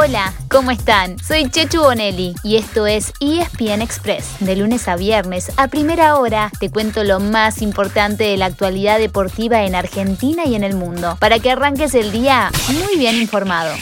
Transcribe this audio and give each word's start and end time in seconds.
Hola, 0.00 0.30
¿cómo 0.48 0.70
están? 0.70 1.18
Soy 1.18 1.50
Chechu 1.50 1.82
Bonelli 1.82 2.32
y 2.44 2.54
esto 2.54 2.86
es 2.86 3.12
ESPN 3.20 3.82
Express. 3.82 4.38
De 4.38 4.54
lunes 4.54 4.86
a 4.86 4.96
viernes, 4.96 5.52
a 5.58 5.66
primera 5.66 6.14
hora, 6.14 6.52
te 6.60 6.70
cuento 6.70 7.02
lo 7.02 7.18
más 7.18 7.62
importante 7.62 8.22
de 8.22 8.36
la 8.36 8.46
actualidad 8.46 9.00
deportiva 9.00 9.64
en 9.64 9.74
Argentina 9.74 10.44
y 10.46 10.54
en 10.54 10.62
el 10.62 10.76
mundo, 10.76 11.16
para 11.18 11.40
que 11.40 11.50
arranques 11.50 11.96
el 11.96 12.12
día 12.12 12.50
muy 12.68 12.96
bien 12.96 13.16
informado. 13.16 13.74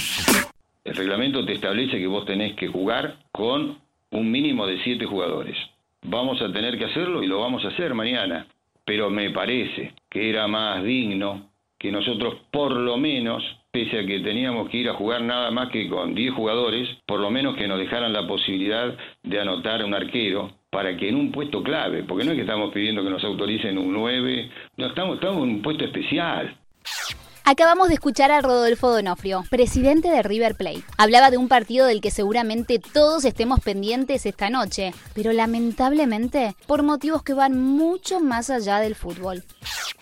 El 0.85 0.97
reglamento 0.97 1.45
te 1.45 1.53
establece 1.53 1.99
que 1.99 2.07
vos 2.07 2.25
tenés 2.25 2.57
que 2.57 2.69
jugar 2.69 3.19
con 3.31 3.79
un 4.11 4.31
mínimo 4.31 4.67
de 4.67 4.83
siete 4.85 5.05
jugadores. 5.05 5.59
Vamos 6.03 6.41
a 6.41 6.51
tener 6.51 6.79
que 6.79 6.87
hacerlo 6.87 7.23
y 7.23 7.27
lo 7.27 7.41
vamos 7.41 7.63
a 7.67 7.69
hacer 7.69 7.93
mañana. 7.93 8.47
Pero 8.87 9.11
me 9.11 9.31
parece 9.33 9.93
que 10.09 10.31
era 10.31 10.47
más 10.47 10.83
digno 10.83 11.51
que 11.79 11.93
nosotros 11.93 12.37
por 12.51 12.73
lo 12.73 12.97
menos 12.97 13.43
pese 13.71 13.99
a 13.99 14.07
que 14.07 14.21
teníamos 14.21 14.71
que 14.71 14.79
ir 14.79 14.89
a 14.89 14.95
jugar 14.95 15.21
nada 15.23 15.51
más 15.51 15.71
que 15.71 15.89
con 15.89 16.15
10 16.15 16.35
jugadores, 16.35 16.89
por 17.07 17.21
lo 17.21 17.31
menos 17.31 17.57
que 17.57 17.69
nos 17.69 17.79
dejaran 17.79 18.13
la 18.13 18.27
posibilidad 18.27 18.97
de 19.23 19.41
anotar 19.41 19.85
un 19.85 19.93
arquero 19.93 20.51
para 20.71 20.97
que 20.97 21.09
en 21.09 21.17
un 21.17 21.31
puesto 21.31 21.63
clave, 21.63 22.03
porque 22.05 22.25
no 22.25 22.31
es 22.31 22.37
que 22.37 22.43
estamos 22.43 22.73
pidiendo 22.73 23.03
que 23.03 23.11
nos 23.11 23.23
autoricen 23.25 23.77
un 23.77 23.93
9, 23.93 24.51
no, 24.79 24.87
estamos, 24.87 25.17
estamos 25.17 25.43
en 25.43 25.51
un 25.51 25.63
puesto 25.63 25.85
especial. 25.85 26.57
Acabamos 27.45 27.89
de 27.89 27.95
escuchar 27.95 28.33
a 28.33 28.41
Rodolfo 28.41 28.91
Donofrio, 28.91 29.45
presidente 29.51 30.09
de 30.09 30.23
River 30.23 30.57
Plate. 30.57 30.83
Hablaba 30.99 31.31
de 31.31 31.37
un 31.37 31.47
partido 31.47 31.87
del 31.87 32.01
que 32.01 32.11
seguramente 32.11 32.81
todos 32.81 33.25
estemos 33.25 33.61
pendientes 33.61 34.27
esta 34.27 34.51
noche, 34.51 34.93
pero 35.15 35.33
lamentablemente 35.33 36.57
por 36.67 36.83
motivos 36.83 37.23
que 37.23 37.35
van 37.35 37.61
mucho 37.61 38.21
más 38.21 38.51
allá 38.51 38.81
del 38.81 38.97
fútbol 38.97 39.45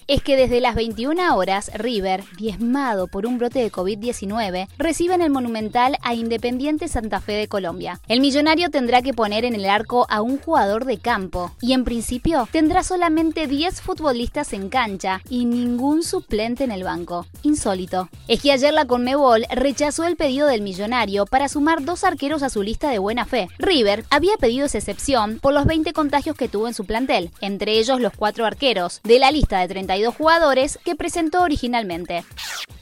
es 0.07 0.23
que 0.23 0.37
desde 0.37 0.61
las 0.61 0.75
21 0.75 1.37
horas 1.37 1.71
River, 1.75 2.25
diezmado 2.37 3.07
por 3.07 3.27
un 3.27 3.39
brote 3.39 3.61
de 3.61 3.73
COVID-19, 3.73 4.69
recibe 4.79 5.15
en 5.15 5.23
el 5.23 5.31
Monumental 5.31 5.97
a 6.03 6.15
Independiente 6.15 6.89
Santa 6.89 7.21
Fe 7.21 7.33
de 7.33 7.49
Colombia. 7.49 8.01
El 8.09 8.21
millonario 8.21 8.71
tendrá 8.71 9.03
que 9.03 9.15
poner 9.15 9.45
en 9.45 9.55
el 9.55 9.67
arco 9.67 10.07
a 10.11 10.23
un 10.23 10.39
jugador 10.39 10.85
de 10.85 10.99
campo 10.99 11.53
y 11.61 11.73
en 11.73 11.85
principio 11.85 12.49
tendrá 12.51 12.83
solamente 12.83 13.47
10 13.47 13.81
futbolistas 13.81 14.53
en 14.53 14.69
cancha 14.69 15.23
y 15.29 15.45
ningún 15.45 16.03
suplente 16.03 16.65
en 16.65 16.73
el 16.73 16.85
banco. 16.85 17.27
Insólito. 17.43 18.09
Es 18.29 18.43
que 18.43 18.53
ayer 18.53 18.73
la 18.75 18.87
Conmebol 18.87 19.47
rechazó 19.51 20.05
el 20.05 20.17
pedido 20.17 20.47
del 20.47 20.63
millonario 20.63 21.27
para 21.27 21.49
sumar 21.49 21.85
dos 21.85 22.05
arqueros 22.05 22.43
a 22.43 22.51
su 22.51 22.63
lista 22.63 22.91
de 22.91 22.99
buena 22.99 23.25
fe. 23.25 23.49
River 23.59 24.05
había 24.11 24.37
pedido 24.39 24.67
esa 24.67 24.79
excepción 24.79 25.39
por 25.41 25.55
los 25.55 25.67
20 25.67 25.93
contagios 25.93 26.37
que 26.37 26.49
tuvo 26.49 26.69
en 26.69 26.75
su 26.75 26.85
plantel, 26.85 27.31
entre 27.41 27.79
ellos 27.79 28.01
los 28.01 28.13
cuatro 28.13 28.45
arqueros. 28.47 29.01
De 29.05 29.19
la 29.19 29.31
lista 29.31 29.61
de 29.61 29.69
30 29.69 29.94
jugadores 30.15 30.79
que 30.85 30.97
presentó 30.97 31.43
originalmente. 31.43 32.25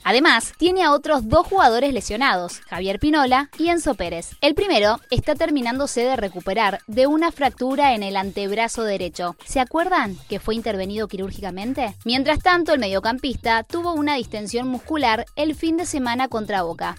Además, 0.05 0.53
tiene 0.57 0.83
a 0.83 0.93
otros 0.93 1.29
dos 1.29 1.47
jugadores 1.47 1.93
lesionados, 1.93 2.61
Javier 2.69 2.99
Pinola 2.99 3.51
y 3.59 3.69
Enzo 3.69 3.95
Pérez. 3.95 4.31
El 4.41 4.55
primero 4.55 4.99
está 5.11 5.35
terminándose 5.35 6.03
de 6.03 6.17
recuperar 6.17 6.81
de 6.87 7.07
una 7.07 7.31
fractura 7.31 7.95
en 7.95 8.03
el 8.03 8.17
antebrazo 8.17 8.83
derecho. 8.83 9.37
¿Se 9.45 9.61
acuerdan 9.61 10.17
que 10.29 10.41
fue 10.41 10.55
intervenido 10.55 11.07
quirúrgicamente? 11.07 11.95
Mientras 12.05 12.41
tanto, 12.41 12.73
el 12.73 12.81
mediocampista 12.81 13.63
tuvo 13.63 13.93
una 13.93 14.17
distensión 14.17 14.69
muscular 14.69 15.25
el 15.37 15.55
fin 15.55 15.77
de 15.77 15.87
semana 15.87 16.29
contra 16.29 16.63
Boca. 16.63 16.97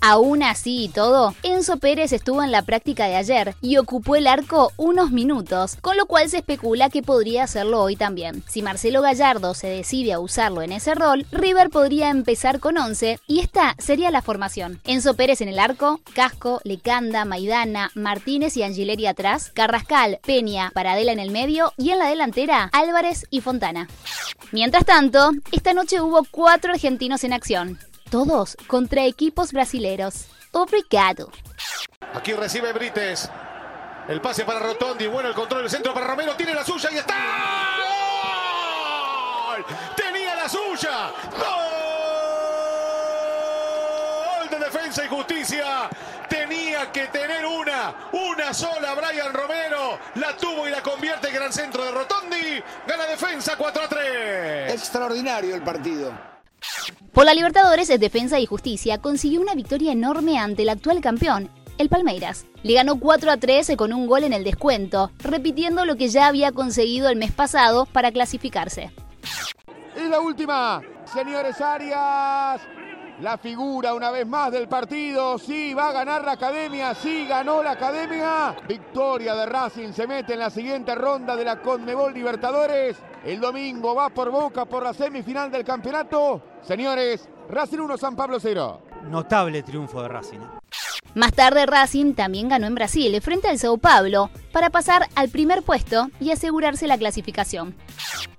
Aún 0.00 0.42
así 0.42 0.84
y 0.84 0.88
todo, 0.88 1.34
Enzo 1.42 1.78
Pérez 1.78 2.12
estuvo 2.12 2.42
en 2.42 2.52
la 2.52 2.62
práctica 2.62 3.06
de 3.06 3.16
ayer 3.16 3.54
y 3.60 3.78
ocupó 3.78 4.16
el 4.16 4.26
arco 4.26 4.72
unos 4.76 5.10
minutos, 5.10 5.76
con 5.80 5.96
lo 5.96 6.06
cual 6.06 6.28
se 6.28 6.38
especula 6.38 6.88
que 6.88 7.02
podría 7.02 7.44
hacerlo 7.44 7.82
hoy 7.82 7.96
también. 7.96 8.44
Si 8.48 8.62
Marcelo 8.62 9.02
Gallardo 9.02 9.54
se 9.54 9.66
decide 9.66 10.12
a 10.12 10.20
usarlo 10.20 10.62
en 10.62 10.72
ese 10.72 10.94
rol, 10.94 11.26
River 11.32 11.70
podría 11.70 12.10
empezar 12.10 12.60
con 12.60 12.78
11 12.78 13.18
y 13.26 13.40
esta 13.40 13.74
sería 13.78 14.10
la 14.10 14.22
formación. 14.22 14.80
Enzo 14.84 15.14
Pérez 15.14 15.40
en 15.40 15.48
el 15.48 15.58
arco, 15.58 16.00
Casco, 16.14 16.60
Lecanda, 16.64 17.24
Maidana, 17.24 17.90
Martínez 17.94 18.56
y 18.56 18.62
Angileri 18.62 19.06
atrás, 19.06 19.50
Carrascal, 19.52 20.20
Peña, 20.24 20.70
Paradela 20.74 21.12
en 21.12 21.18
el 21.18 21.30
medio 21.30 21.72
y 21.76 21.90
en 21.90 21.98
la 21.98 22.08
delantera 22.08 22.70
Álvarez 22.72 23.26
y 23.30 23.40
Fontana. 23.40 23.88
Mientras 24.52 24.84
tanto, 24.84 25.32
esta 25.50 25.72
noche 25.72 26.00
hubo 26.00 26.24
cuatro 26.30 26.72
argentinos 26.72 27.24
en 27.24 27.32
acción 27.32 27.78
todos 28.08 28.56
contra 28.66 29.04
equipos 29.04 29.52
brasileros. 29.52 30.26
Obrigado. 30.52 31.30
Aquí 32.14 32.32
recibe 32.32 32.72
Brites. 32.72 33.30
El 34.08 34.20
pase 34.20 34.44
para 34.44 34.60
Rotondi. 34.60 35.06
Bueno, 35.06 35.28
el 35.28 35.34
control 35.34 35.62
del 35.62 35.70
centro 35.70 35.92
para 35.92 36.06
Romero. 36.06 36.34
Tiene 36.34 36.54
la 36.54 36.64
suya 36.64 36.88
y 36.90 36.96
está. 36.96 37.14
¡Gol! 39.54 39.66
Tenía 39.94 40.34
la 40.34 40.48
suya. 40.48 41.12
¡Gol! 44.40 44.48
De 44.48 44.58
defensa 44.58 45.04
y 45.04 45.08
justicia. 45.08 45.90
Tenía 46.28 46.90
que 46.90 47.08
tener 47.08 47.44
una. 47.44 48.08
Una 48.12 48.54
sola. 48.54 48.94
Brian 48.94 49.34
Romero. 49.34 49.98
La 50.14 50.34
tuvo 50.38 50.66
y 50.66 50.70
la 50.70 50.82
convierte. 50.82 51.30
Gran 51.30 51.52
centro 51.52 51.84
de 51.84 51.90
Rotondi. 51.90 52.62
Gana 52.86 53.04
defensa 53.04 53.56
4 53.58 53.82
a 53.82 53.88
3. 53.88 54.72
Extraordinario 54.72 55.54
el 55.54 55.62
partido. 55.62 56.37
Por 57.12 57.24
la 57.24 57.34
Libertadores, 57.34 57.88
Defensa 57.88 58.38
y 58.38 58.46
Justicia 58.46 58.98
consiguió 58.98 59.40
una 59.40 59.54
victoria 59.54 59.92
enorme 59.92 60.38
ante 60.38 60.62
el 60.62 60.68
actual 60.68 61.00
campeón, 61.00 61.50
el 61.78 61.88
Palmeiras. 61.88 62.44
Le 62.62 62.74
ganó 62.74 63.00
4 63.00 63.30
a 63.30 63.36
3 63.36 63.72
con 63.76 63.92
un 63.92 64.06
gol 64.06 64.24
en 64.24 64.32
el 64.32 64.44
descuento, 64.44 65.10
repitiendo 65.18 65.84
lo 65.84 65.96
que 65.96 66.08
ya 66.08 66.26
había 66.26 66.52
conseguido 66.52 67.08
el 67.08 67.16
mes 67.16 67.32
pasado 67.32 67.86
para 67.86 68.12
clasificarse. 68.12 68.90
Y 69.96 70.08
la 70.08 70.20
última, 70.20 70.82
señores 71.12 71.60
Arias. 71.60 72.60
La 73.20 73.36
figura 73.36 73.94
una 73.94 74.12
vez 74.12 74.24
más 74.28 74.52
del 74.52 74.68
partido. 74.68 75.38
Sí, 75.38 75.74
va 75.74 75.88
a 75.88 75.92
ganar 75.92 76.24
la 76.24 76.32
academia. 76.32 76.94
Sí, 76.94 77.26
ganó 77.26 77.64
la 77.64 77.72
academia. 77.72 78.54
Victoria 78.68 79.34
de 79.34 79.46
Racing 79.46 79.92
se 79.92 80.06
mete 80.06 80.34
en 80.34 80.38
la 80.38 80.50
siguiente 80.50 80.94
ronda 80.94 81.34
de 81.34 81.44
la 81.44 81.60
Conmebol 81.60 82.14
Libertadores. 82.14 82.96
El 83.24 83.40
domingo 83.40 83.96
va 83.96 84.08
por 84.10 84.30
boca 84.30 84.66
por 84.66 84.84
la 84.84 84.94
semifinal 84.94 85.50
del 85.50 85.64
campeonato. 85.64 86.40
Señores, 86.62 87.28
Racing 87.50 87.78
1, 87.78 87.96
San 87.98 88.14
Pablo 88.14 88.38
0. 88.38 88.82
Notable 89.10 89.64
triunfo 89.64 90.00
de 90.00 90.08
Racing. 90.08 90.38
¿eh? 90.38 90.58
Más 91.14 91.32
tarde 91.32 91.66
Racing 91.66 92.14
también 92.14 92.48
ganó 92.48 92.68
en 92.68 92.76
Brasil 92.76 93.20
frente 93.20 93.48
al 93.48 93.58
Sao 93.58 93.78
Paulo 93.78 94.30
para 94.58 94.70
pasar 94.70 95.08
al 95.14 95.28
primer 95.28 95.62
puesto 95.62 96.10
y 96.18 96.32
asegurarse 96.32 96.88
la 96.88 96.98
clasificación. 96.98 97.76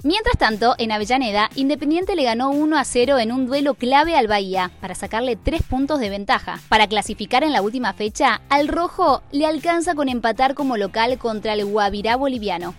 Mientras 0.03 0.37
tanto, 0.37 0.75
en 0.77 0.91
Avellaneda, 0.91 1.49
Independiente 1.55 2.17
le 2.17 2.25
ganó 2.25 2.49
1 2.49 2.77
a 2.77 2.83
0 2.83 3.19
en 3.19 3.31
un 3.31 3.47
duelo 3.47 3.75
clave 3.75 4.17
al 4.17 4.27
Bahía 4.27 4.69
para 4.81 4.95
sacarle 4.95 5.37
3 5.37 5.63
puntos 5.63 6.01
de 6.01 6.09
ventaja. 6.09 6.59
Para 6.67 6.87
clasificar 6.87 7.45
en 7.45 7.53
la 7.53 7.61
última 7.61 7.93
fecha, 7.93 8.41
al 8.49 8.67
Rojo 8.67 9.21
le 9.31 9.45
alcanza 9.45 9.95
con 9.95 10.09
empatar 10.09 10.55
como 10.55 10.75
local 10.75 11.17
contra 11.17 11.53
el 11.53 11.63
Guavirá 11.63 12.17
boliviano. 12.17 12.75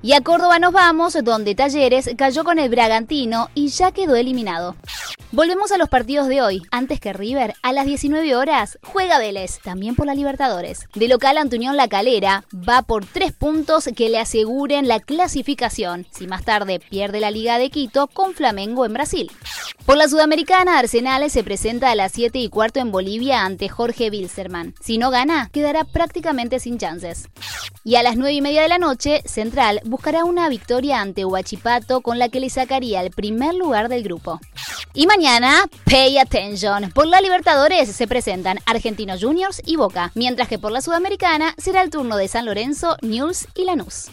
Y 0.00 0.12
a 0.12 0.22
Córdoba 0.22 0.58
nos 0.58 0.72
vamos, 0.72 1.18
donde 1.22 1.54
Talleres 1.54 2.08
cayó 2.16 2.42
con 2.42 2.58
el 2.58 2.70
Bragantino 2.70 3.50
y 3.54 3.68
ya 3.68 3.92
quedó 3.92 4.16
eliminado. 4.16 4.76
Volvemos 5.30 5.72
a 5.72 5.76
los 5.76 5.90
partidos 5.90 6.26
de 6.28 6.40
hoy. 6.40 6.62
Antes 6.70 7.00
que 7.00 7.12
River, 7.12 7.54
a 7.62 7.74
las 7.74 7.84
19 7.84 8.34
horas, 8.34 8.78
juega 8.82 9.18
Vélez, 9.18 9.58
también 9.62 9.94
por 9.94 10.06
la 10.06 10.14
Libertadores. 10.14 10.86
De 10.94 11.06
local, 11.06 11.36
Antunión 11.36 11.76
La 11.76 11.88
Calera 11.88 12.44
va 12.54 12.77
por 12.82 13.06
tres 13.06 13.32
puntos 13.32 13.88
que 13.96 14.08
le 14.08 14.18
aseguren 14.18 14.88
la 14.88 15.00
clasificación, 15.00 16.06
si 16.10 16.26
más 16.26 16.44
tarde 16.44 16.80
pierde 16.80 17.20
la 17.20 17.30
Liga 17.30 17.58
de 17.58 17.70
Quito 17.70 18.06
con 18.06 18.34
Flamengo 18.34 18.84
en 18.84 18.92
Brasil. 18.92 19.30
Por 19.86 19.96
la 19.96 20.08
Sudamericana, 20.08 20.78
Arsenal 20.78 21.30
se 21.30 21.42
presenta 21.42 21.90
a 21.90 21.94
las 21.94 22.12
7 22.12 22.38
y 22.38 22.48
cuarto 22.48 22.80
en 22.80 22.92
Bolivia 22.92 23.44
ante 23.44 23.68
Jorge 23.68 24.10
Wilserman. 24.10 24.74
Si 24.80 24.98
no 24.98 25.10
gana, 25.10 25.48
quedará 25.52 25.84
prácticamente 25.84 26.60
sin 26.60 26.78
chances. 26.78 27.28
Y 27.84 27.94
a 27.94 28.02
las 28.02 28.16
9 28.16 28.34
y 28.34 28.40
media 28.42 28.62
de 28.62 28.68
la 28.68 28.78
noche, 28.78 29.22
Central 29.24 29.80
buscará 29.84 30.24
una 30.24 30.48
victoria 30.48 31.00
ante 31.00 31.24
Huachipato 31.24 32.02
con 32.02 32.18
la 32.18 32.28
que 32.28 32.40
le 32.40 32.50
sacaría 32.50 33.00
el 33.00 33.10
primer 33.10 33.54
lugar 33.54 33.88
del 33.88 34.02
grupo. 34.02 34.40
Y 34.94 35.06
mañana, 35.06 35.64
pay 35.84 36.18
attention. 36.18 36.90
Por 36.92 37.06
la 37.06 37.20
Libertadores 37.20 37.88
se 37.88 38.06
presentan 38.06 38.58
Argentinos 38.66 39.22
Juniors 39.22 39.62
y 39.64 39.76
Boca, 39.76 40.12
mientras 40.14 40.48
que 40.48 40.58
por 40.58 40.72
la 40.72 40.80
Sudamericana 40.80 41.54
será 41.56 41.82
el 41.82 41.90
turno 41.90 42.16
de 42.16 42.28
San 42.28 42.46
Lorenzo, 42.46 42.57
News 43.02 43.46
y 43.54 43.64
Lanús. 43.64 44.10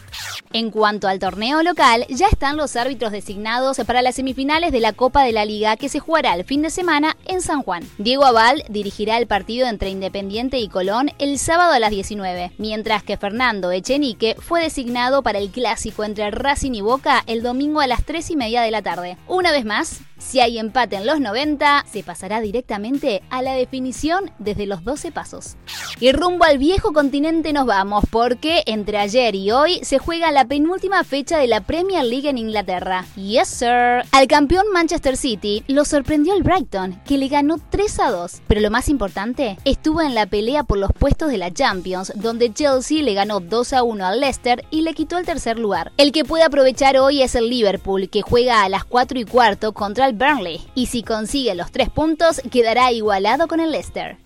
En 0.53 0.69
cuanto 0.69 1.07
al 1.07 1.19
torneo 1.19 1.63
local, 1.63 2.06
ya 2.09 2.27
están 2.27 2.57
los 2.57 2.75
árbitros 2.75 3.12
designados 3.12 3.77
para 3.88 4.01
las 4.01 4.15
semifinales 4.15 4.71
de 4.71 4.80
la 4.80 4.94
Copa 4.94 5.24
de 5.24 5.31
la 5.31 5.45
Liga 5.45 5.77
que 5.77 5.89
se 5.89 6.00
jugará 6.00 6.36
el 6.36 6.45
fin 6.45 6.62
de 6.62 6.69
semana 6.69 7.18
en 7.25 7.42
San 7.42 7.63
Juan. 7.63 7.83
Diego 7.97 8.24
Aval 8.25 8.63
dirigirá 8.69 9.18
el 9.18 9.27
partido 9.27 9.68
entre 9.68 9.89
Independiente 9.89 10.59
y 10.59 10.69
Colón 10.69 11.12
el 11.18 11.39
sábado 11.39 11.74
a 11.74 11.80
las 11.80 11.89
19, 11.89 12.51
mientras 12.57 13.03
que 13.03 13.18
Fernando 13.18 13.71
Echenique 13.71 14.36
fue 14.39 14.62
designado 14.62 15.24
para 15.24 15.39
el 15.39 15.50
clásico 15.50 16.03
entre 16.03 16.30
Racing 16.31 16.74
y 16.74 16.81
Boca 16.81 17.24
el 17.25 17.42
domingo 17.42 17.81
a 17.81 17.88
las 17.88 18.03
3 18.06 18.30
y 18.30 18.36
media 18.36 18.62
de 18.62 18.71
la 18.71 18.81
tarde. 18.81 19.18
Una 19.27 19.51
vez 19.51 19.65
más, 19.65 20.01
si 20.18 20.40
hay 20.40 20.58
empate 20.58 20.96
en 20.96 21.06
los 21.06 21.20
90, 21.20 21.86
se 21.92 22.04
pasará 22.04 22.42
directamente 22.42 23.22
a 23.30 23.42
la 23.42 23.54
definición 23.54 24.32
desde 24.40 24.66
los 24.66 24.84
12 24.84 25.12
pasos. 25.12 25.58
Y 26.00 26.12
rumbo 26.12 26.46
al 26.46 26.58
viejo 26.58 26.94
continente 26.94 27.54
nos 27.54 27.66
vamos, 27.66 28.06
porque 28.10 28.64
entre 28.66 28.98
ayer 28.98 29.36
y 29.36 29.52
hoy 29.52 29.80
se 29.84 30.00
juega 30.00 30.32
la 30.32 30.46
penúltima 30.46 31.04
fecha 31.04 31.38
de 31.38 31.48
la 31.48 31.62
Premier 31.62 32.04
League 32.06 32.30
en 32.30 32.38
Inglaterra. 32.38 33.06
Yes, 33.16 33.48
sir. 33.48 34.04
Al 34.12 34.28
campeón 34.28 34.66
Manchester 34.74 35.18
City 35.18 35.64
lo 35.68 35.86
sorprendió 35.86 36.34
el 36.34 36.44
Brighton, 36.44 37.02
que 37.06 37.18
le 37.18 37.28
ganó 37.28 37.58
3 37.70 38.00
a 38.00 38.12
2. 38.12 38.42
Pero 38.48 38.62
lo 38.62 38.72
más 38.72 38.90
importante, 38.90 39.58
estuvo 39.66 40.02
en 40.02 40.16
la 40.16 40.26
pelea 40.26 40.64
por 40.64 40.78
los 40.78 40.92
puestos 40.92 41.30
de 41.30 41.38
la 41.38 41.54
Champions, 41.54 42.14
donde 42.16 42.54
Chelsea 42.54 43.04
le 43.04 43.14
ganó 43.14 43.40
2 43.40 43.74
a 43.74 43.84
1 43.84 44.06
al 44.06 44.20
Leicester 44.20 44.66
y 44.72 44.82
le 44.82 44.94
quitó 44.94 45.18
el 45.18 45.26
tercer 45.26 45.60
lugar. 45.60 45.92
El 45.98 46.12
que 46.12 46.26
puede 46.26 46.44
aprovechar 46.44 46.98
hoy 46.98 47.22
es 47.22 47.36
el 47.36 47.50
Liverpool, 47.50 48.10
que 48.10 48.22
juega 48.22 48.64
a 48.64 48.70
las 48.70 48.86
4 48.86 49.20
y 49.20 49.26
cuarto 49.26 49.74
contra 49.74 50.05
Burnley. 50.13 50.62
Y 50.75 50.88
si 50.88 51.04
consigue 51.04 51.56
los 51.56 51.72
3 51.72 51.90
puntos, 51.90 52.42
quedará 52.52 52.92
igualado 52.92 53.48
con 53.48 53.60
el 53.60 53.72
Leicester. 53.72 54.18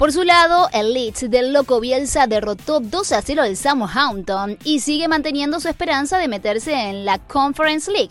Por 0.00 0.12
su 0.12 0.24
lado, 0.24 0.70
el 0.72 0.94
Leeds 0.94 1.28
del 1.28 1.52
Loco 1.52 1.78
Bielsa 1.78 2.26
derrotó 2.26 2.80
2 2.80 3.12
a 3.12 3.20
0 3.20 3.42
al 3.42 3.54
Southampton 3.54 4.56
y 4.64 4.80
sigue 4.80 5.08
manteniendo 5.08 5.60
su 5.60 5.68
esperanza 5.68 6.16
de 6.16 6.26
meterse 6.26 6.72
en 6.72 7.04
la 7.04 7.18
Conference 7.18 7.92
League. 7.92 8.08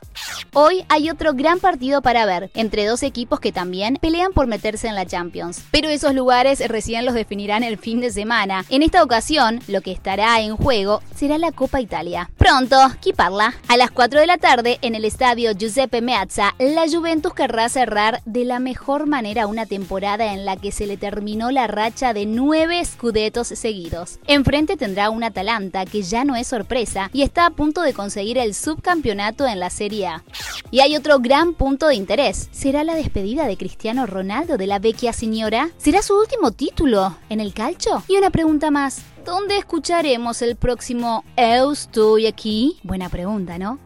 Hoy 0.54 0.86
hay 0.88 1.10
otro 1.10 1.34
gran 1.34 1.60
partido 1.60 2.04
para 2.04 2.28
ver, 2.28 2.52
entre 2.54 2.86
dos 2.86 3.02
equipos 3.02 3.40
que 3.40 3.52
también 3.52 3.98
pelean 4.00 4.34
por 4.34 4.46
meterse 4.46 4.88
en 4.88 4.94
la 4.94 5.08
Champions. 5.08 5.64
Pero 5.72 5.90
esos 5.90 6.14
lugares 6.14 6.60
recién 6.68 7.06
los 7.06 7.16
definirán 7.16 7.64
el 7.64 7.80
fin 7.80 8.02
de 8.02 8.12
semana. 8.12 8.66
En 8.70 8.84
esta 8.84 9.02
ocasión, 9.02 9.60
lo 9.68 9.82
que 9.82 9.92
estará 9.92 10.40
en 10.42 10.58
juego 10.58 11.02
será 11.16 11.40
la 11.40 11.52
Copa 11.52 11.82
Italia. 11.82 12.30
Pronto, 12.38 12.78
parla? 13.16 13.56
A 13.68 13.78
las 13.78 13.90
4 13.90 14.20
de 14.20 14.28
la 14.28 14.38
tarde, 14.38 14.78
en 14.84 14.94
el 14.94 15.06
estadio 15.06 15.54
Giuseppe 15.54 16.02
Meazza, 16.02 16.54
la 16.60 16.88
Juventus 16.88 17.34
querrá 17.34 17.68
cerrar 17.68 18.22
de 18.26 18.46
la 18.46 18.60
mejor 18.60 19.08
manera 19.08 19.48
una 19.48 19.66
temporada 19.66 20.34
en 20.34 20.46
la 20.46 20.56
que 20.56 20.72
se 20.72 20.86
le 20.86 20.96
terminó 20.96 21.50
la 21.50 21.66
racha 21.80 22.12
de 22.12 22.26
nueve 22.26 22.84
scudetos 22.84 23.48
seguidos. 23.48 24.20
Enfrente 24.28 24.76
tendrá 24.76 25.10
un 25.10 25.24
Atalanta 25.24 25.86
que 25.86 26.02
ya 26.02 26.26
no 26.26 26.36
es 26.36 26.46
sorpresa 26.46 27.10
y 27.14 27.22
está 27.22 27.46
a 27.46 27.52
punto 27.52 27.84
de 27.84 27.94
conseguir 27.94 28.38
el 28.38 28.54
subcampeonato 28.54 29.48
en 29.48 29.62
la 29.62 29.70
Serie 29.70 30.08
A. 30.08 30.24
Y 30.72 30.82
hay 30.82 30.98
otro 30.98 31.20
gran 31.20 31.54
punto 31.54 31.88
de 31.88 31.96
interés. 31.96 32.50
¿Será 32.52 32.84
la 32.84 32.96
despedida 32.96 33.48
de 33.48 33.56
Cristiano 33.56 34.06
Ronaldo 34.06 34.58
de 34.58 34.68
la 34.68 34.80
vecchia 34.80 35.14
señora? 35.14 35.70
¿Será 35.78 36.02
su 36.02 36.20
último 36.20 36.52
título 36.52 37.16
en 37.30 37.40
el 37.40 37.54
calcio? 37.54 38.04
Y 38.10 38.18
una 38.18 38.30
pregunta 38.30 38.72
más. 38.72 39.02
¿Dónde 39.24 39.58
escucharemos 39.58 40.42
el 40.42 40.58
próximo 40.58 41.24
Eu 41.38 41.72
estoy 41.72 42.28
aquí? 42.28 42.78
Buena 42.84 43.08
pregunta, 43.08 43.58
¿no? 43.58 43.80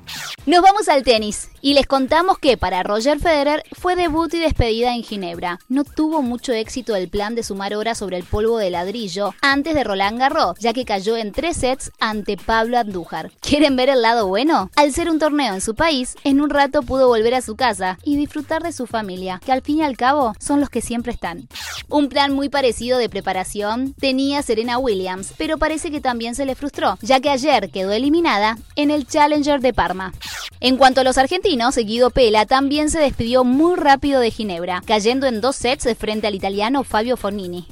Nos 0.45 0.61
vamos 0.61 0.89
al 0.89 1.03
tenis 1.03 1.49
y 1.61 1.73
les 1.73 1.87
contamos 1.87 2.37
que 2.37 2.57
para 2.57 2.83
Roger 2.83 3.17
Federer 3.17 3.63
fue 3.71 3.95
debut 3.95 4.33
y 4.33 4.39
despedida 4.39 4.93
en 4.93 5.01
Ginebra. 5.01 5.57
No 5.69 5.85
tuvo 5.85 6.21
mucho 6.21 6.51
éxito 6.51 6.97
el 6.97 7.07
plan 7.07 7.33
de 7.33 7.43
sumar 7.43 7.73
horas 7.73 7.99
sobre 7.99 8.17
el 8.17 8.25
polvo 8.25 8.57
de 8.57 8.69
ladrillo 8.69 9.33
antes 9.41 9.73
de 9.73 9.85
Roland 9.85 10.19
Garros, 10.19 10.59
ya 10.59 10.73
que 10.73 10.83
cayó 10.83 11.15
en 11.15 11.31
tres 11.31 11.55
sets 11.55 11.93
ante 12.01 12.35
Pablo 12.35 12.77
Andújar. 12.77 13.31
¿Quieren 13.39 13.77
ver 13.77 13.87
el 13.87 14.01
lado 14.01 14.27
bueno? 14.27 14.69
Al 14.75 14.91
ser 14.91 15.09
un 15.09 15.17
torneo 15.17 15.53
en 15.53 15.61
su 15.61 15.75
país, 15.75 16.17
en 16.25 16.41
un 16.41 16.49
rato 16.49 16.81
pudo 16.81 17.07
volver 17.07 17.35
a 17.35 17.41
su 17.41 17.55
casa 17.55 17.97
y 18.03 18.17
disfrutar 18.17 18.63
de 18.63 18.73
su 18.73 18.85
familia, 18.85 19.39
que 19.45 19.53
al 19.53 19.61
fin 19.61 19.77
y 19.77 19.83
al 19.83 19.95
cabo 19.95 20.33
son 20.41 20.59
los 20.59 20.69
que 20.69 20.81
siempre 20.81 21.13
están. 21.13 21.47
Un 21.89 22.09
plan 22.09 22.33
muy 22.33 22.49
parecido 22.49 22.97
de 22.97 23.09
preparación 23.09 23.93
tenía 23.93 24.41
Serena 24.41 24.77
Williams, 24.77 25.33
pero 25.37 25.57
parece 25.57 25.91
que 25.91 26.01
también 26.01 26.35
se 26.35 26.45
le 26.45 26.55
frustró, 26.55 26.97
ya 27.01 27.19
que 27.19 27.29
ayer 27.29 27.69
quedó 27.69 27.91
eliminada 27.91 28.57
en 28.75 28.91
el 28.91 29.05
Challenger 29.05 29.61
de 29.61 29.73
Parma. 29.73 30.13
En 30.59 30.77
cuanto 30.77 31.01
a 31.01 31.03
los 31.03 31.17
argentinos, 31.17 31.75
Guido 31.75 32.09
Pela 32.09 32.45
también 32.45 32.89
se 32.89 32.99
despidió 32.99 33.43
muy 33.43 33.75
rápido 33.75 34.19
de 34.21 34.31
Ginebra, 34.31 34.81
cayendo 34.85 35.27
en 35.27 35.41
dos 35.41 35.55
sets 35.55 35.87
frente 35.97 36.27
al 36.27 36.35
italiano 36.35 36.83
Fabio 36.83 37.17
Fornini. 37.17 37.67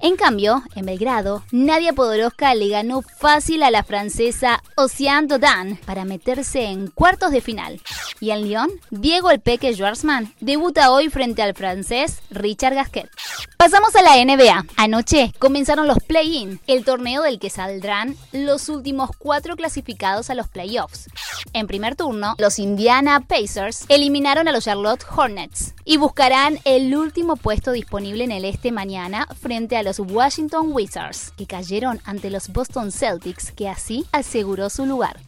En 0.00 0.16
cambio, 0.16 0.62
en 0.74 0.86
Belgrado, 0.86 1.42
Nadia 1.50 1.92
Podoroska 1.92 2.54
le 2.54 2.68
ganó 2.68 3.02
fácil 3.02 3.62
a 3.62 3.70
la 3.70 3.82
francesa 3.82 4.62
Oceane 4.76 5.26
Dodin 5.26 5.76
para 5.84 6.04
meterse 6.04 6.64
en 6.64 6.88
cuartos 6.88 7.30
de 7.32 7.40
final. 7.40 7.80
Y 8.20 8.30
en 8.30 8.42
Lyon, 8.42 8.70
Diego 8.90 9.30
El 9.30 9.40
Peque 9.40 9.72
Schwarzman 9.74 10.32
debuta 10.40 10.90
hoy 10.90 11.08
frente 11.08 11.42
al 11.42 11.54
francés 11.54 12.20
Richard 12.30 12.74
Gasquet. 12.74 13.10
Pasamos 13.56 13.96
a 13.96 14.02
la 14.02 14.22
NBA. 14.22 14.66
Anoche 14.76 15.32
comenzaron 15.38 15.86
los 15.86 15.98
play-in, 15.98 16.60
el 16.66 16.84
torneo 16.84 17.22
del 17.22 17.38
que 17.38 17.48
saldrán 17.48 18.14
los 18.30 18.68
últimos 18.68 19.10
cuatro 19.18 19.56
clasificados 19.56 20.28
a 20.28 20.34
los 20.34 20.46
playoffs. 20.46 21.08
En 21.54 21.66
primer 21.66 21.96
turno, 21.96 22.34
los 22.38 22.58
Indiana 22.58 23.20
Pacers 23.20 23.86
eliminaron 23.88 24.46
a 24.46 24.52
los 24.52 24.64
Charlotte 24.64 25.04
Hornets 25.10 25.74
y 25.86 25.96
buscarán 25.96 26.58
el 26.64 26.94
último 26.94 27.36
puesto 27.36 27.72
disponible 27.72 28.24
en 28.24 28.30
el 28.30 28.44
este 28.44 28.72
mañana 28.72 29.26
frente 29.40 29.78
a 29.78 29.82
los 29.82 30.00
Washington 30.00 30.72
Wizards, 30.72 31.32
que 31.38 31.46
cayeron 31.46 32.00
ante 32.04 32.28
los 32.28 32.48
Boston 32.48 32.92
Celtics, 32.92 33.52
que 33.52 33.70
así 33.70 34.04
aseguró 34.12 34.68
su 34.68 34.84
lugar. 34.84 35.18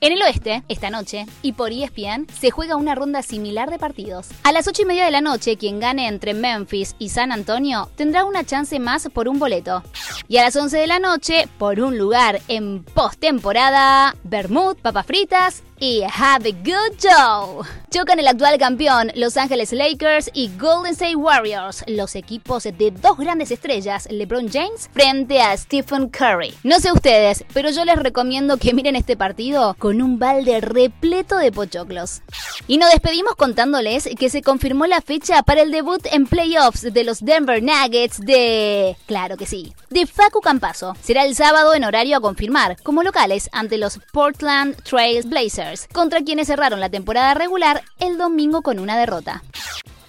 En 0.00 0.12
el 0.12 0.22
oeste, 0.22 0.62
esta 0.68 0.90
noche, 0.90 1.26
y 1.42 1.52
por 1.52 1.72
ESPN, 1.72 2.26
se 2.38 2.50
juega 2.50 2.76
una 2.76 2.94
ronda 2.94 3.22
similar 3.22 3.70
de 3.70 3.78
partidos. 3.78 4.28
A 4.42 4.52
las 4.52 4.68
8 4.68 4.82
y 4.82 4.84
media 4.84 5.04
de 5.06 5.10
la 5.10 5.20
noche, 5.20 5.56
quien 5.56 5.80
gane 5.80 6.06
entre 6.06 6.34
Memphis 6.34 6.94
y 6.98 7.08
San 7.08 7.32
Antonio 7.32 7.77
tendrá 7.96 8.24
una 8.24 8.44
chance 8.44 8.78
más 8.78 9.08
por 9.12 9.28
un 9.28 9.38
boleto. 9.38 9.82
Y 10.28 10.38
a 10.38 10.42
las 10.42 10.56
11 10.56 10.78
de 10.78 10.86
la 10.86 10.98
noche, 10.98 11.48
por 11.58 11.80
un 11.80 11.98
lugar 11.98 12.40
en 12.48 12.82
postemporada, 12.84 14.16
Bermud, 14.24 14.76
papas 14.76 15.06
fritas 15.06 15.62
y 15.80 16.02
Have 16.02 16.48
a 16.48 16.52
Good 16.52 16.98
Joe. 17.02 17.66
Chocan 17.90 18.18
el 18.18 18.28
actual 18.28 18.58
campeón, 18.58 19.10
Los 19.14 19.38
Ángeles 19.38 19.72
Lakers 19.72 20.30
y 20.34 20.50
Golden 20.58 20.92
State 20.92 21.16
Warriors, 21.16 21.84
los 21.86 22.16
equipos 22.16 22.64
de 22.64 22.90
dos 22.90 23.16
grandes 23.16 23.50
estrellas, 23.50 24.06
LeBron 24.10 24.50
James 24.52 24.90
frente 24.92 25.40
a 25.40 25.56
Stephen 25.56 26.10
Curry. 26.10 26.52
No 26.64 26.80
sé 26.80 26.92
ustedes, 26.92 27.44
pero 27.54 27.70
yo 27.70 27.86
les 27.86 27.96
recomiendo 27.96 28.58
que 28.58 28.74
miren 28.74 28.94
este 28.94 29.16
partido 29.16 29.74
con 29.78 30.02
un 30.02 30.18
balde 30.18 30.60
repleto 30.60 31.38
de 31.38 31.50
pochoclos. 31.50 32.20
Y 32.66 32.76
nos 32.76 32.90
despedimos 32.90 33.36
contándoles 33.36 34.08
que 34.18 34.28
se 34.28 34.42
confirmó 34.42 34.86
la 34.86 35.00
fecha 35.00 35.42
para 35.42 35.62
el 35.62 35.70
debut 35.70 36.04
en 36.12 36.26
playoffs 36.26 36.92
de 36.92 37.04
los 37.04 37.20
Denver 37.20 37.62
Nuggets 37.62 38.20
de... 38.20 38.96
Claro 39.06 39.38
que 39.38 39.46
sí, 39.46 39.72
de 39.88 40.06
Facu 40.06 40.40
Campaso. 40.40 40.94
Será 41.02 41.24
el 41.24 41.34
sábado 41.34 41.74
en 41.74 41.84
horario 41.84 42.18
a 42.18 42.20
confirmar, 42.20 42.76
como 42.82 43.02
locales 43.02 43.48
ante 43.52 43.78
los 43.78 43.98
Portland 44.12 44.76
Trail 44.82 45.26
Blazers, 45.26 45.67
contra 45.92 46.22
quienes 46.22 46.46
cerraron 46.46 46.80
la 46.80 46.90
temporada 46.90 47.34
regular 47.34 47.82
el 47.98 48.18
domingo 48.18 48.62
con 48.62 48.78
una 48.78 48.98
derrota. 48.98 49.42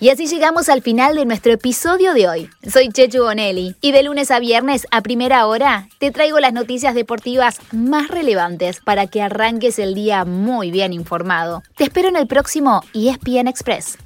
Y 0.01 0.09
así 0.09 0.27
llegamos 0.27 0.69
al 0.69 0.81
final 0.81 1.15
de 1.15 1.25
nuestro 1.25 1.51
episodio 1.51 2.13
de 2.13 2.29
hoy. 2.29 2.49
Soy 2.71 2.87
Chechu 2.87 3.21
Bonelli 3.21 3.75
y 3.81 3.91
de 3.91 4.03
lunes 4.03 4.31
a 4.31 4.39
viernes 4.39 4.87
a 4.91 5.01
primera 5.01 5.45
hora 5.45 5.89
te 5.97 6.11
traigo 6.11 6.39
las 6.39 6.53
noticias 6.53 6.95
deportivas 6.95 7.59
más 7.73 8.07
relevantes 8.07 8.79
para 8.79 9.07
que 9.07 9.21
arranques 9.21 9.77
el 9.77 9.95
día 9.95 10.23
muy 10.23 10.71
bien 10.71 10.93
informado. 10.93 11.63
Te 11.75 11.83
espero 11.83 12.07
en 12.07 12.15
el 12.15 12.27
próximo 12.27 12.81
ESPN 12.93 13.49
Express. 13.49 13.97